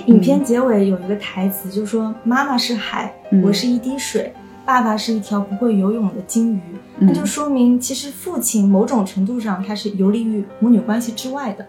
[0.08, 3.42] 影片结尾有一个台词，就说妈妈是海，嗯。
[3.42, 4.32] 我是一滴水，
[4.64, 6.60] 爸爸是一条不会游泳的金鱼，
[6.98, 11.66] 那就说明其实父亲某种程度上他是游离于母女关系之外的。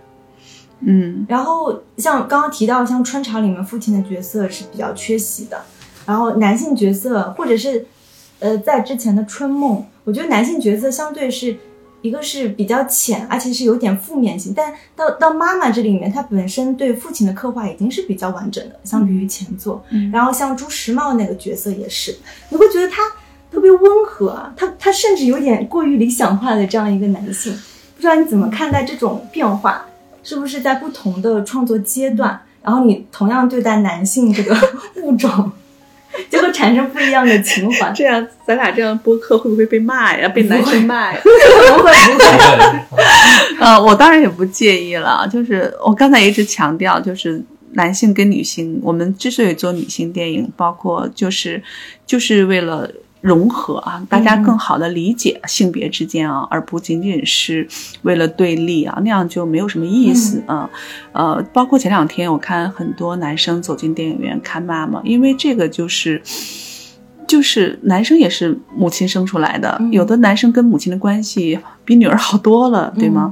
[0.79, 1.25] 嗯。
[1.27, 5.61] 然后像刚刚提到，像春潮里面父亲的角色是比较缺席的，
[6.05, 7.85] 然后男性角色或者是
[8.39, 11.57] 呃在之前的春梦，我觉得男性角色相对是
[12.01, 19.83] 一个是比较浅，而且是有点负面性，但到到妈妈这里面，她本身对父亲的刻画已经是比较完整的，相比于前作。
[19.89, 22.15] 嗯然后像朱时茂那个角色也是，
[22.49, 23.01] 你会觉得他
[23.51, 27.53] 特别温和啊，他他甚至有点过于理想化的这样一个男性，
[27.95, 29.85] 不知道你怎么看待这种变化？
[30.21, 34.55] 是不是在不同的创作阶段，然后你同样对待男性这个
[35.01, 35.49] 物种，
[36.29, 37.91] 就会产生不一样的情怀？
[37.95, 40.27] 这样咱俩这样播客会不会被骂呀？
[40.29, 41.19] 被男生骂呀？
[41.23, 41.91] 不会 不会，
[43.59, 45.27] 呃，我当然也不介意了。
[45.31, 47.41] 就是我刚才一直强调，就是
[47.73, 51.61] 男性跟女性，我们之所以做女性电影，包括就是
[52.05, 52.89] 就是为了
[53.21, 57.67] 融合啊，大家更好的理解性别之间啊，而不仅仅是
[58.03, 60.69] 为了对立啊，那样就没有什么意思啊。
[61.11, 66.21] 呃，包括前两天我看很多男生走进电影院看妈妈，因为这个就是。
[67.29, 73.31] 就是男生也是母亲生出来的，嗯有的男生跟母亲的关系比女儿好多了，对吗？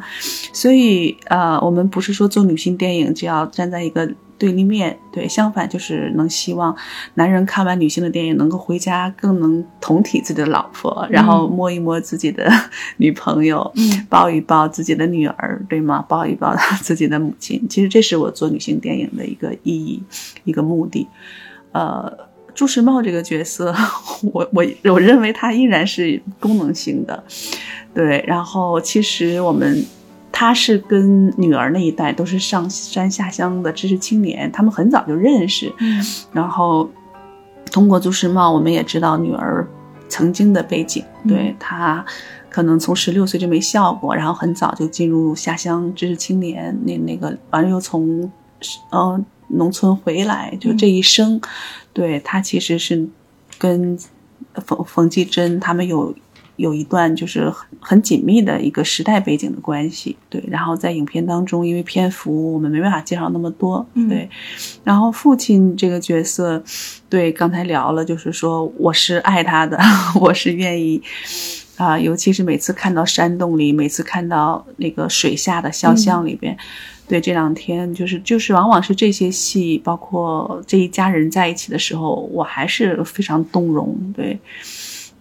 [0.53, 4.07] 所以呃，我们不是说做女性电影就要站在一个
[4.37, 6.75] 对立面，对，相反就是能希望
[7.15, 12.47] 男人看完女性的电影能够回家更能同体自己的老婆，然后摸一摸自己的
[12.97, 16.05] 女朋友，嗯抱一抱自己的女儿，对吗？
[16.07, 17.65] 抱一抱 自己的母亲。
[17.67, 20.03] 其实这是我做女性电影的一个意义，
[20.43, 21.07] 一个目的。
[21.73, 22.11] 呃，
[22.57, 23.71] 朱时茂这个角色，
[24.33, 27.23] 我我我认为他依然是功能性的，
[27.93, 28.25] 对。
[28.27, 29.85] 然后其实我们
[30.31, 36.89] 他是跟女儿那一代都是上山下乡的知识青年，他们很早就认识，嗯然后
[37.71, 39.67] 通过朱时茂，我们也知道女儿
[40.09, 42.03] 曾经的背景，嗯对她
[42.49, 48.31] 可能从十六岁就没笑过，然后很早就进入下乡知识青年，那那个完了又从
[48.89, 51.39] 呃农村回来，就这一生，
[51.97, 53.09] 对他其实是
[53.57, 53.97] 跟
[54.65, 56.13] 冯冯继珍他们有。
[56.57, 60.43] 有一段就是很很紧密的一个时代背景的关系，对。
[60.47, 64.27] 然后在影片当中，因为篇幅我们没办法介绍那么多，嗯对。
[64.83, 66.63] 然后父亲这个角色，
[67.07, 69.77] 对，刚才聊了，就是说我是爱他的，
[70.19, 70.99] 我是愿意
[71.75, 76.57] 啊、尤其是每次看到山洞里，每次看到那个水下的肖像里边，
[77.07, 84.37] 对，这两天就是就是往往是这些戏，包括这一家人在一起的时候，我还是非常动容，对。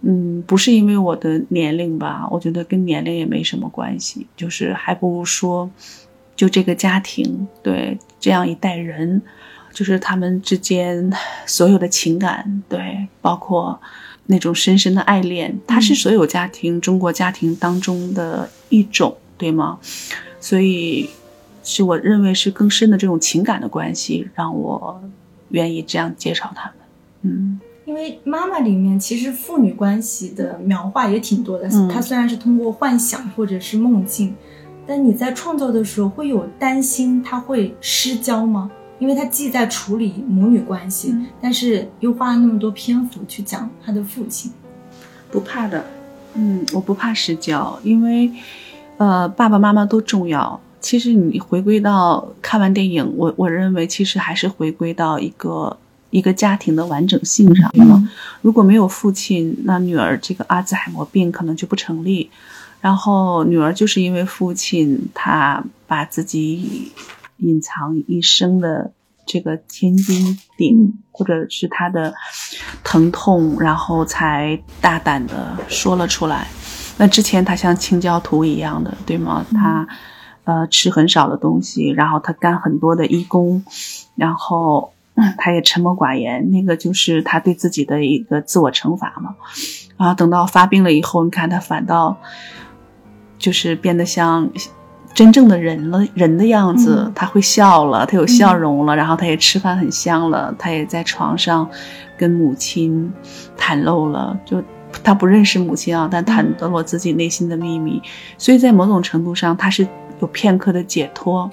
[0.01, 5.67] 嗯，不是因为我的年龄吧，我觉得跟年龄也没什么关系，就是还不如说，
[6.35, 9.19] 就这个家庭，对这样一代人，
[9.73, 11.11] 就是他们之间
[11.47, 13.81] 所有的情感，对，包括
[14.27, 19.79] 那种深深的爱恋，它是所有家庭、中国家庭当中的一种，对吗？
[20.39, 21.09] 所以
[21.69, 25.01] 是我认为是更深的这种情感的关系，让我
[25.49, 26.73] 愿意这样介绍他们。
[27.23, 34.33] 嗯因为妈妈里面其实父女关系的描画也挺多的，嗯它虽然是通过幻想或者是梦境，
[34.85, 38.71] 但你在创作的时候会有担心他会失焦吗？
[38.99, 44.51] 因为他既在处理母女关系，嗯但是又花了那么多篇幅去讲他的父亲。
[45.31, 45.85] 不怕的，
[46.33, 48.31] 嗯，我不怕失焦，因为
[48.97, 50.59] 呃，爸爸妈妈都重要。
[50.79, 55.77] 其实你回归到看完电影，我我认为其实还是回归到一个
[56.09, 57.71] 一个家庭的完整性上？
[58.41, 62.29] 如果没有父亲，那女儿这个阿兹海默病可能就不成立。
[62.79, 66.91] 然后女儿就是因为父亲，他把自己
[67.37, 68.91] 隐藏一生的
[69.25, 72.13] 这个千斤顶，或者是他的
[72.83, 76.47] 疼痛，然后才大胆的说了出来。
[76.97, 79.45] 那之前他像清教徒一样的，对吗？
[79.53, 79.85] 他
[80.47, 83.63] 呃吃很少的东西，然后他干很多的义工，
[84.15, 89.35] 然后嗯 他也沉默寡言，那个就是他对自己的一个自我惩罚嘛。
[89.97, 92.15] 然后等到发病了以后，你看他反倒
[93.37, 94.49] 就是变得像
[95.13, 97.13] 真正的人了，人的样子，嗯。
[97.13, 101.69] 他会笑了，他有笑容了，然后他也吃饭很香了，他也在床上
[102.17, 103.11] 跟母亲
[103.57, 104.63] 袒露了，就
[105.03, 108.01] 他不认识母亲啊，但袒露了自己内心的秘密，
[108.37, 109.87] 所以在某种程度上，他是
[110.19, 111.49] 有片刻的解脱。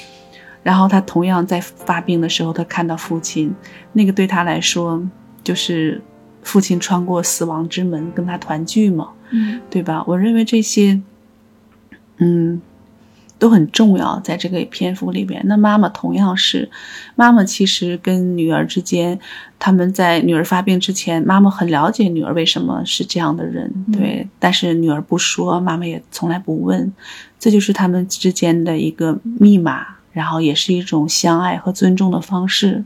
[0.62, 3.54] 然后他同样在发病的时候，他看到父亲，
[3.92, 5.02] 那个对他来说
[5.42, 6.00] 就是
[6.42, 10.02] 父亲穿过死亡之门跟他团聚嘛，嗯对吧？
[10.06, 10.98] 我认为这些，
[12.16, 12.62] 嗯，
[13.44, 15.38] 都很重要，在这个篇幅里边。
[15.44, 16.70] 那妈妈同样是，
[17.14, 19.20] 妈妈其实跟女儿之间，
[19.58, 26.90] 他们在女儿发病之前，妈妈很了解女儿为什么是这样的人，对，但是女儿不说，妈妈也从来不问，
[27.38, 32.82] 这就是他们之间的一个密码，然后也是一种相爱和尊重的方式。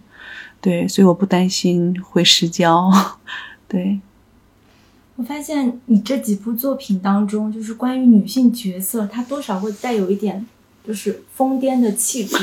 [0.60, 2.90] 对，所以我不担心会失焦。
[3.68, 4.00] 对，
[5.18, 10.46] 我发现你这几部作品当中，就是关于女性角色，她多少会带有一点
[10.86, 12.36] 就是疯癫的气质，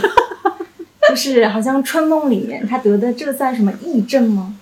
[1.09, 4.53] 就是好像《春梦》里面她得的这算什么癔症吗？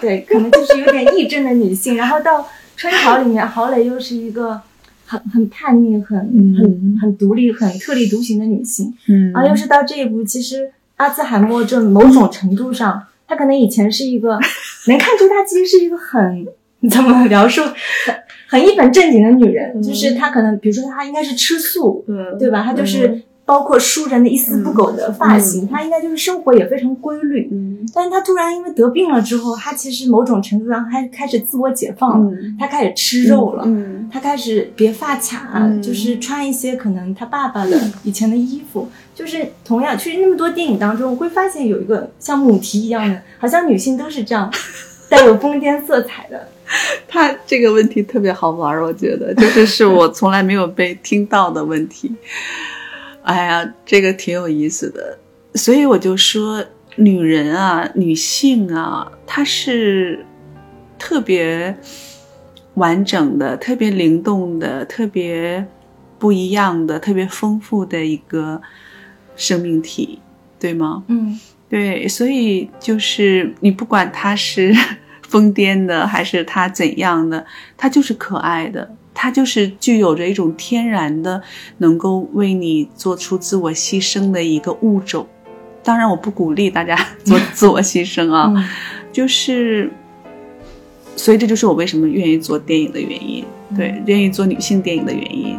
[0.00, 1.94] 对，可能就是有点癔症的女性。
[1.94, 2.42] 然后到
[2.76, 4.60] 《春潮》里面，郝蕾又是一个
[5.06, 6.18] 很很叛逆、很
[6.58, 8.92] 很很独立、很特立独行的女性。
[9.06, 14.40] 嗯然后又是到这一步，其实阿兹海默症某种程度上，她可能以前是一个
[14.88, 16.48] 能看出她其实是一个很
[16.88, 17.62] 怎么描述
[18.06, 18.14] 很
[18.48, 22.62] 很一本正经的女人，嗯就是她可能比如说她应该是吃素，嗯对吧？
[22.64, 27.48] 她就是包括梳着那一丝不苟的发型，她应该就是生活也非常规律。
[27.52, 33.64] 嗯但是她突然因为得病了之后，她其实某种程度上开开始自我解放了，嗯她开始吃肉了。
[33.66, 44.52] 嗯他开始别发卡，嗯就是穿一些可能她爸爸的以前的衣服，就是同样，其实那么多电影当中，我会发现有一个像母题一样的，好像女性都是这样
[45.08, 46.48] 带有疯癫色彩的。
[47.08, 52.14] 他这个问题特别好玩，我觉得就是是我从来没有被听到的问题。
[53.22, 55.18] 哎呀，这个挺有意思的，
[55.54, 56.64] 所以我就说，
[56.96, 60.24] 女人啊，女性啊，她是
[60.98, 61.76] 特别
[62.74, 65.64] 完整的、特别灵动的、特别
[66.18, 68.60] 不一样的、特别丰富的一个
[69.36, 70.18] 生命体，
[70.58, 71.04] 对吗？
[71.08, 74.74] 嗯对，所以就是你不管她是
[75.30, 81.40] 疯癫的还是他怎样的，他就是可爱的，他就是具有着一种天然的
[81.78, 85.24] 能够为你做出自我牺牲的一个物种。
[85.84, 88.68] 当然，我不鼓励大家 做 自我牺牲啊，嗯
[89.12, 89.88] 就是，
[91.14, 93.44] 所以这就是我为什么愿意做电影的原因，
[93.76, 95.56] 对，愿意做女性电影的原因。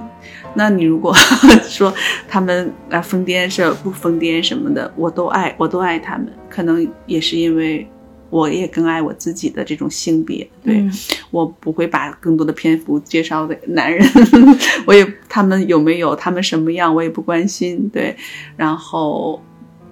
[0.54, 1.14] 那你如果
[1.64, 1.94] 说
[2.28, 7.88] 他们啊疯癫是不疯癫什么的，我都爱，我都爱他们，可能也是因为
[8.32, 10.92] 我也更爱我自己的这种性别，对、嗯
[11.30, 14.04] 我不会把更多的篇幅介绍给男人，
[14.88, 18.16] 我也他们有没有，他们什么样我也不关心，对，
[18.58, 19.40] 然后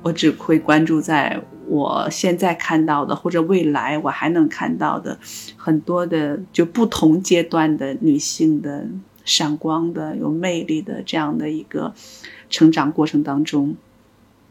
[0.01, 5.19] 我只会关注在我现在看到的，或者未来我还能看到的
[5.55, 8.87] 很多的就不同阶段的女性的
[9.23, 11.93] 闪光的、有魅力的这样的一个
[12.49, 13.75] 成长过程当中。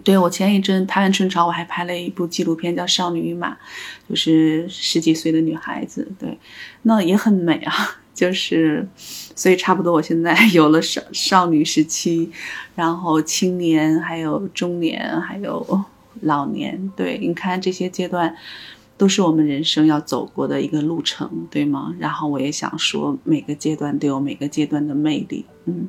[0.05, 3.53] 对我前一阵拍完春潮，我还拍了一部纪录片叫《少女与马》，
[4.09, 6.39] 就是十几岁的女孩子，对，
[6.83, 7.73] 那也很美啊。
[8.15, 8.85] 就是，
[9.37, 12.29] 所以差不多我现在 有了少少女时期，
[12.75, 15.85] 然后青年，还有中年，还有
[16.23, 16.91] 老年。
[16.97, 18.35] 对，你看这些阶段，
[18.97, 21.95] 都是我们人生要走过的一个路程，对吗？
[22.01, 25.45] 然后我也想说，每个阶段都有每个阶段的魅力。
[25.67, 25.87] 嗯，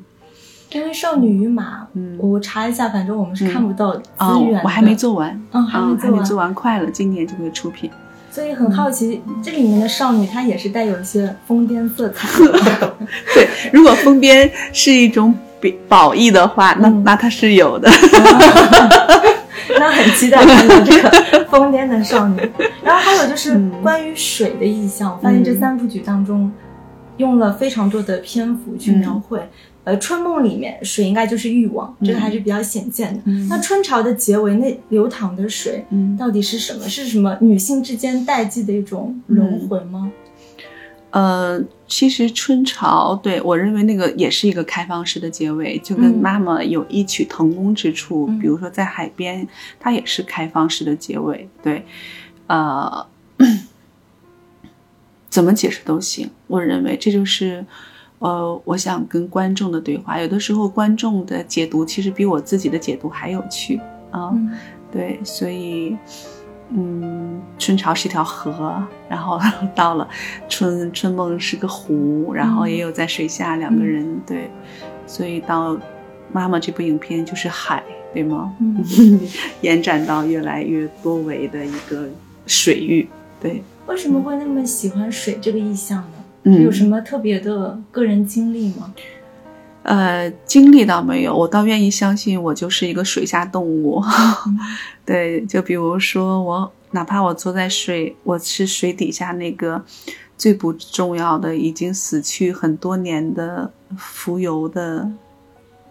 [0.72, 7.90] 因为少女与马，嗯我查一下，反正我们是看不到资哦源哦、，我还没做完，嗯，还啊没，做完，快了，今年就会出品。
[8.30, 12.96] 所以很好奇，这里面的少女她也是带有一些疯癫色彩的。
[13.34, 17.90] 对，如果疯癫是一种比褒义的话，那嗯那它是有的。
[19.80, 22.40] 那很期待看到这个疯癫的少女。
[22.84, 26.52] 然后还有就是嗯关于水的意象，我发现这三部曲当中
[27.16, 29.40] 用了非常多的篇幅去描绘。
[29.82, 33.20] 呃，春梦里面水应该就是欲望，这个还是比较显见的。
[33.24, 36.86] 嗯那春潮的结尾那流淌的水嗯到底是什么？
[36.86, 40.12] 是什么女性之间代际的一种轮回吗？
[41.12, 48.26] 呃，其实春潮对我认为那个也是一个开放式的结尾，就跟嗯妈妈有异曲同工之处。
[48.28, 49.48] 嗯比如说在海边，
[49.80, 51.48] 它也是开放式的结尾。
[51.62, 51.86] 对，
[52.48, 53.06] 呃，
[55.30, 56.30] 怎么解释都行。
[56.48, 57.64] 我认为这就是。
[58.20, 63.80] 呃，我想跟观众的对话，有的时候观众的解读其实比我自己的解读还有趣
[64.10, 64.30] 啊。
[64.32, 64.50] 嗯
[64.92, 65.96] 对，所以，
[66.70, 69.38] 嗯，春潮是条河，然后
[69.72, 70.08] 到了
[70.48, 74.50] 春春梦是个湖，然后也有在水下两个人，对，
[75.06, 75.78] 所以到
[76.32, 78.52] 妈妈这部影片就是海，对吗？
[78.60, 78.84] 嗯，
[79.62, 82.08] 延展到越来越多维的一个
[82.46, 83.08] 水域，
[83.40, 86.19] 对，为什么会那么喜欢水这个意象呢？
[86.44, 88.94] 嗯，有什么特别的个人经历吗？
[89.82, 94.02] 呃，经历倒没有，我倒愿意相信我就是一个水下动物。
[95.04, 99.82] 对，就比如说我，哪怕我坐在水，我是水底下那个
[100.36, 105.10] 最不重要的、已经死去很多年的浮游的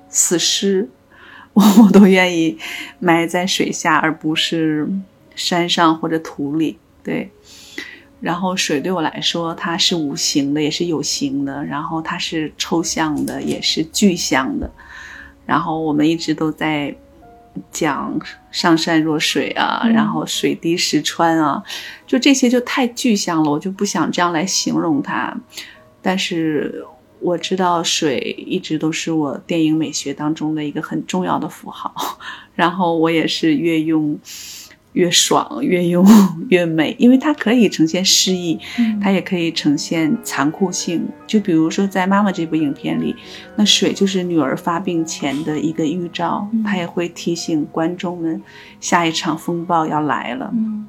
[0.08, 0.88] 死尸，
[1.54, 2.58] 我 我都愿意
[3.00, 4.88] 埋在水下，而不是
[5.36, 6.78] 山上或者土里。
[7.04, 7.32] 对。
[8.19, 14.69] 然后水对我来说，它是无形的，也是有形的；然后它是抽象的，也是具象的。
[15.45, 16.93] 然后我们一直都在
[17.71, 18.19] 讲
[18.51, 21.63] 上善若水啊，嗯然后水滴石穿啊，
[22.05, 25.36] 就这些就太具象了，我就不想这样来形容它。
[26.01, 26.86] 但是
[27.21, 31.93] 我知道水一直都是我电影美学当中的一个很重要的符号，
[32.53, 34.19] 然后我也是越用。
[34.93, 36.06] 越爽，越用
[36.49, 41.08] 越美，因为它可以呈现诗意，嗯它也可以呈现残酷性。
[41.28, 43.15] 就比如说在《妈妈》这部影片里，
[43.56, 48.41] 那水就是女儿发病前的一个预兆，嗯它也会提醒观众们
[48.80, 50.49] 下一场风暴要来了。
[50.53, 50.88] 嗯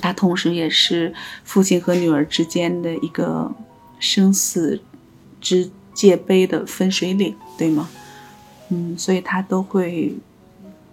[0.00, 1.14] 它同时也是
[1.44, 3.54] 父亲和女儿之间的一个
[4.00, 4.80] 生死
[5.40, 7.88] 之界碑的分水岭，对吗？
[8.70, 10.12] 嗯，所以它都会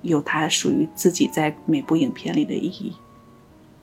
[0.02, 2.94] 有它属于自己在每部影片里的意义。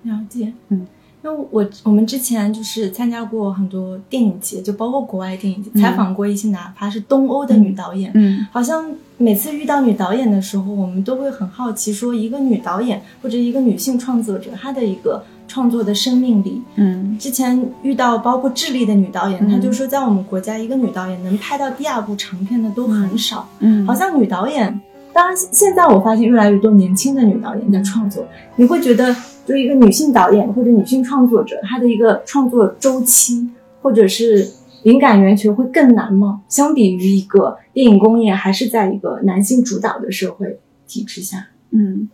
[0.02, 0.86] 了解，嗯，
[1.22, 5.82] 那我我们之前就是参加过很多电影节，就包括国外电影节，嗯。
[5.82, 8.46] 采访过一些哪怕是东欧的女导演，嗯。
[8.52, 8.88] 好像
[9.18, 16.62] 每次遇到女导演的时候，我们都会很好奇，说一个女导演或者一个女性创作者，她的一个创作的生命力。
[16.76, 17.18] 嗯。
[17.18, 19.50] 之前遇到包括智利的女导演，嗯。
[19.50, 23.48] 她就说，在我们国家，一个女导演能拍到第二部长片的都很少。
[23.58, 23.84] 嗯。
[23.84, 24.80] 好像女导演，
[25.16, 33.48] 当然现在我发现越来越多年轻的女导演在创作，你会觉得，就一个女性导演或者女性创作者，她的一个创作周期
[33.80, 34.46] 或者是
[34.82, 36.42] 灵感源泉会更难吗？
[36.50, 42.10] 相比于一个电影工业还是在一个男性主导的社会体制下，嗯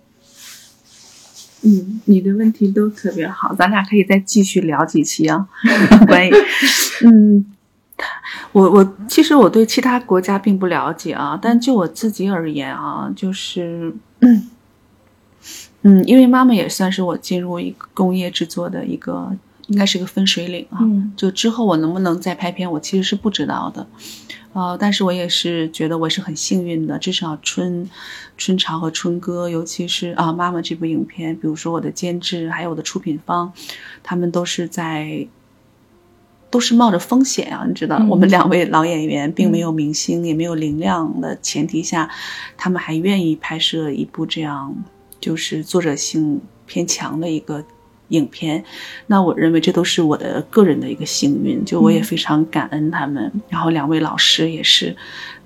[1.63, 5.49] 嗯，你的问题都特别好，咱俩可以再继续聊几期啊，
[6.07, 6.33] 关于
[7.05, 7.47] 嗯。
[8.53, 14.51] 我我其实我对其他国家并不了解啊，但就我自己而言啊，就是嗯
[15.83, 19.35] 嗯，因为妈妈也算是我进入一个工业制作的一个，
[19.67, 20.79] 应该是个分水岭啊。
[20.83, 23.87] 嗯就之后我能不能再拍片，我其实是不知道的，
[24.53, 27.89] 呃，但是我也是觉得我是很幸运的，至少春
[28.37, 33.53] 春潮和春歌，尤其是啊妈妈这部影片，比如说我的监制还有我的出品方，
[34.03, 35.27] 他们都是在。
[36.53, 42.09] 都是冒着风险啊，你知道，嗯我们两位老演员并没有明星，也没有流量的前提下，
[42.59, 44.77] 他们还愿意拍摄一部这样
[45.19, 47.65] 就是作者性偏强的一个
[48.09, 48.63] 影片，
[49.07, 53.33] 那我认为这都是我的个人的一个幸运，就我也非常感恩他们。
[53.49, 54.95] 然后两位老师也是，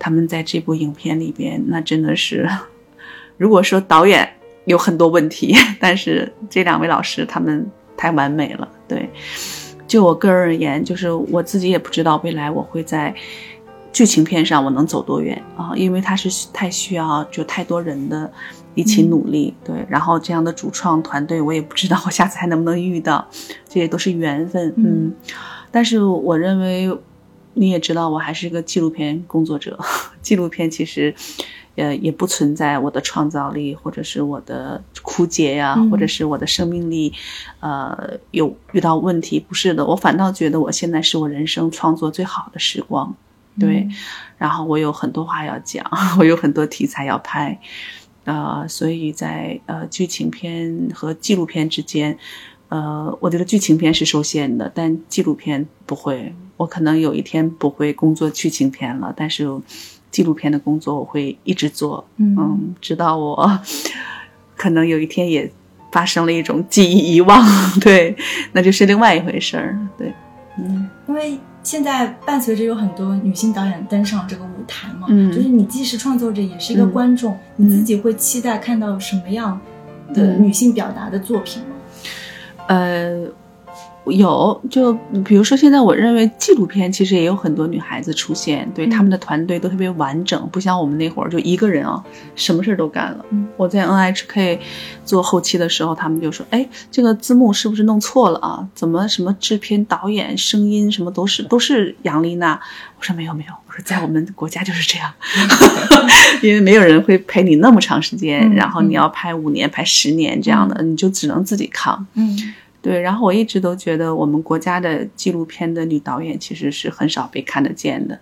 [0.00, 2.48] 他们在这部影片里边，那真的是，
[3.38, 4.28] 如果说导演
[4.64, 7.64] 有很多问题， 但是这两位老师他们
[7.96, 9.08] 太完美了，对。
[9.86, 13.14] 就我个人而言，就是我自己也不知道未来我会在
[13.92, 18.30] 剧情片上我能走多远啊，因为它是太需要就太多人的
[18.74, 19.86] 一起努力，对。
[19.88, 23.26] 然后这样的主创团队，我也不知道我下次还能不能遇到，
[23.68, 25.14] 这些都是缘分，嗯。
[25.70, 26.90] 但是我认为，
[27.54, 29.78] 你也知道，我还是一个纪录片工作者，
[30.20, 31.14] 纪录片其实。
[31.76, 37.12] 呃，也不存在我的创造力，或者是我的枯竭呀、嗯或者是我的生命力，
[37.60, 39.38] 呃，有遇到问题。
[39.38, 43.14] 不是的，我反倒觉得我现在是我人生创作最好的时光。
[43.60, 43.86] 对，
[44.38, 45.84] 然后我有很多话要讲，
[46.18, 47.60] 我有很多题材要拍，
[48.24, 52.18] 呃，所以在呃剧情片和纪录片之间，
[52.70, 56.34] 呃，我觉得剧情片是受限的，但纪录片不会。
[56.56, 59.46] 我可能有一天不会工作剧情片了，但是。
[60.10, 63.60] 纪录片的工作我会一直做，嗯，直到我
[64.56, 65.50] 可能有一天也
[65.92, 67.44] 发生了一种记忆遗忘，
[67.80, 68.16] 对，
[68.52, 70.12] 那就是另外一回事儿，对，
[70.58, 75.30] 嗯，因为现在伴随着有很多女性导演登上这个舞台嘛，嗯。
[75.32, 77.66] 就是你既是创作者，也是一个观众，嗯。
[77.66, 79.60] 你自己会期待看到什么样
[80.14, 81.68] 的女性表达的作品吗？
[82.68, 83.26] 呃。
[84.12, 84.92] 有，就
[85.24, 92.02] 比如说，现在我认为纪录片其实也有很多女孩子出现，对、嗯他们的团队都特别完整，不像我们那会儿就一个人啊，
[92.34, 93.24] 什么事儿都干了。
[93.30, 94.58] 嗯我在 NHK
[95.04, 98.68] 做后期的时候，他们就说：“哎，这个字幕是不是弄错了啊？
[98.74, 102.60] 怎么什么制片、导演、声音什么都是都是杨丽娜？”
[102.98, 105.12] 我说：“没有没有，我说在我们国家就是这样，
[106.42, 118.20] 因为没有人会陪你那么长时间，嗯然后你要拍五年、拍十年这样的，你就只能自己扛。”嗯对，然后我一直都觉得我们国家的纪录片的女导演其实是很少被看得见的，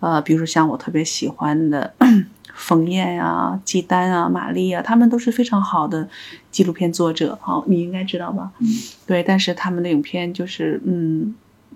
[0.00, 1.92] 呃，比如说像我特别喜欢的
[2.54, 6.08] 冯燕啊、季丹啊、玛丽啊，她们都是非常好的
[6.50, 8.50] 纪录片作者，好、你应该知道吧？
[8.60, 8.66] 嗯，
[9.06, 11.34] 对，但是他们的影片就是嗯，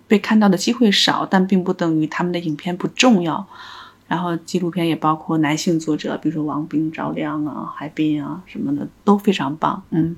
[0.08, 3.46] 被看到的机会少，但并不等于他们的影片不重要。
[4.08, 10.16] 然后纪录片也包括男性作者，比如说王冰、赵亮啊、海滨啊什么的都非常棒，嗯。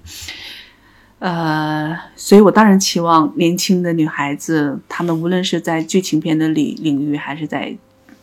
[1.22, 7.72] 呃，所以我当然期望年轻的女孩子，她们无论是在剧情片的领领域，还是在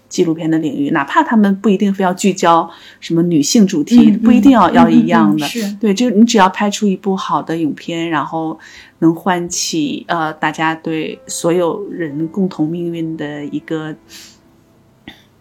[0.10, 2.70] 纪录片的领域，哪怕她们不一定非要聚焦
[3.00, 5.47] 什么女性主题，嗯不一定要、嗯要一样的。
[5.80, 8.60] 对，就你只要拍出一部好的影片，然后
[8.97, 13.95] 能唤起呃大家对所有人共同命运的一个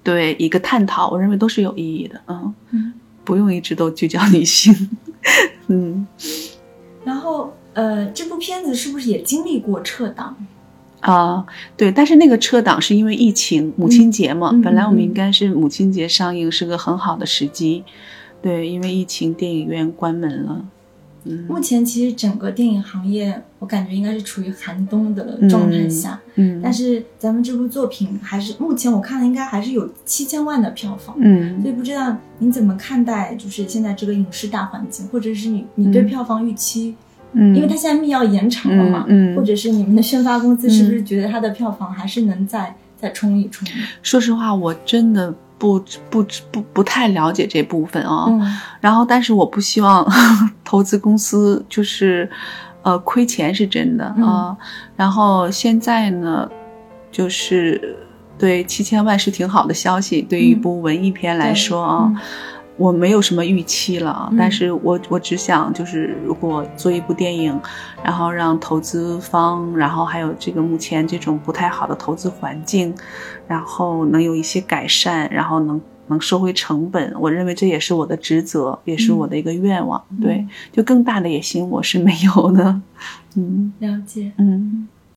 [0.04, 2.20] 对一个探讨，我认为都是有意义的。
[2.28, 2.94] 嗯，嗯
[3.24, 4.90] 不用一直都聚焦女性。
[5.66, 6.06] 嗯。
[7.04, 10.36] 然后呃，这部片子是不是也经历过撤档？
[11.00, 11.46] 啊、
[11.76, 17.84] 对，但是那个撤档是因为疫情，母亲节嘛，嗯本来我们嗯应该是母亲节上映，是个很好的时机。
[18.42, 20.64] 对，因为疫情，电影院关门了。
[21.28, 21.44] 嗯。
[21.48, 31.16] 目前其实整个电影行业，我感觉应该是处于寒冬的状态下，嗯，但是咱们这部作品还是目前我看了应该还是有七千万的票房。
[31.20, 31.60] 嗯。
[31.60, 36.94] 所以不知道您怎么看待，就是现在这个影视大环境，或者是你你对嗯票房预期，
[37.32, 39.36] 嗯，因为它现在密钥延长了嘛，嗯嗯。
[39.36, 43.68] 或者是你们的宣发公司是不是觉得它的票房还是能再再冲一冲？
[44.02, 45.78] 说实话，我真的不
[46.08, 48.26] 不不不太了解这部分啊。
[48.28, 48.40] 嗯
[48.80, 50.06] 然后，但是我不希望
[50.64, 52.30] 投资公司就是，
[52.82, 54.56] 呃，亏钱是真的啊。
[54.96, 56.48] 然后现在呢，
[57.10, 57.96] 就是
[58.38, 62.12] 对七千万是挺好的消息，对于一部文艺片来说啊。
[62.78, 67.60] 我没有什么预期了，但是我我只想就是如果做一部电影，
[68.04, 72.94] 然后让投资方，然后还有这个目前这种不太好的投资环境，
[73.48, 80.02] 然后能有一些改善，然后能能收回成本，我认为这也是我的职责，也是我的一个愿望。
[80.22, 82.80] 对，就更大的野心我是没有的。
[83.34, 84.30] 嗯，了解。
[84.38, 84.86] 嗯。